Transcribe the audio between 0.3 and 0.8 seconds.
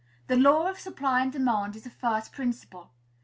law of